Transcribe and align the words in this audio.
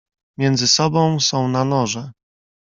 "Między 0.37 0.67
sobą 0.67 1.19
są 1.19 1.47
na 1.47 1.65
noże." 1.65 2.11